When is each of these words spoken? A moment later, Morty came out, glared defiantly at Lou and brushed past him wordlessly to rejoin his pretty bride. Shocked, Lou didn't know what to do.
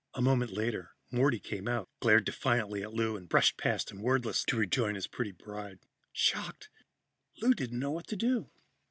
A 0.15 0.19
moment 0.23 0.51
later, 0.51 0.95
Morty 1.11 1.37
came 1.37 1.67
out, 1.67 1.87
glared 1.99 2.25
defiantly 2.25 2.81
at 2.81 2.91
Lou 2.91 3.15
and 3.15 3.29
brushed 3.29 3.55
past 3.55 3.91
him 3.91 4.01
wordlessly 4.01 4.49
to 4.49 4.57
rejoin 4.57 4.95
his 4.95 5.05
pretty 5.05 5.31
bride. 5.31 5.77
Shocked, 6.11 6.69
Lou 7.39 7.53
didn't 7.53 7.77
know 7.77 7.91
what 7.91 8.07
to 8.07 8.15
do. 8.15 8.49